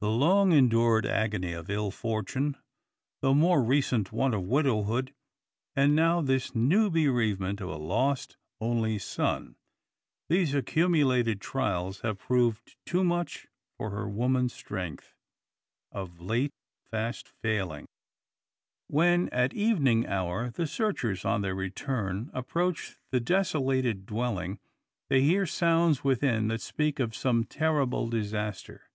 [0.00, 2.56] The long endured agony of ill fortune,
[3.20, 5.14] the more recent one of widowhood,
[5.76, 9.54] and, now, this new bereavement of a lost, only son
[10.28, 13.46] these accumulated trials have proved too much
[13.78, 15.14] for her woman's strength,
[15.92, 16.52] of late
[16.90, 17.86] fast failing.
[18.88, 24.58] When, at evening hour, the searchers, on their return, approach the desolated dwelling,
[25.08, 28.88] they hear sounds within that speak of some terrible disaster.